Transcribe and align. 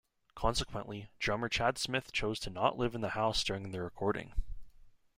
Consequently, 0.33 1.11
drummer 1.19 1.47
Chad 1.47 1.77
Smith 1.77 2.11
chose 2.11 2.39
to 2.39 2.49
not 2.49 2.75
live 2.75 2.95
in 2.95 3.01
the 3.01 3.09
house 3.09 3.43
during 3.43 3.69
the 3.69 3.83
recording. 3.83 4.33